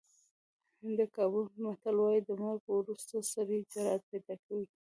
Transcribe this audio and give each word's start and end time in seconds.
د 0.97 0.99
ګابون 1.15 1.47
متل 1.63 1.95
وایي 2.01 2.21
د 2.25 2.29
مرګ 2.41 2.63
وروسته 2.71 3.15
سړی 3.33 3.59
جرأت 3.73 4.01
پیدا 4.11 4.35
کوي. 4.45 4.65